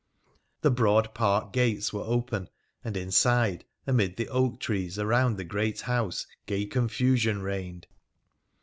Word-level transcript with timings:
The 0.61 0.71
broad 0.71 1.13
park 1.13 1.53
gates 1.53 1.93
were 1.93 2.01
open, 2.01 2.49
and 2.83 2.97
inside, 2.97 3.65
amid 3.85 4.17
the 4.17 4.29
oak 4.29 4.59
trees 4.59 4.97
around 4.97 5.37
the 5.37 5.43
great 5.43 5.81
house, 5.81 6.25
gay 6.47 6.65
confusion 6.65 7.43
reigned. 7.43 7.85